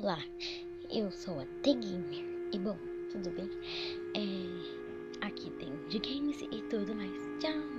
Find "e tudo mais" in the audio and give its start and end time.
6.40-7.10